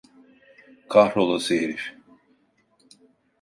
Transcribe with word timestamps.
Kahrolası 0.89 1.53
herif! 1.55 1.95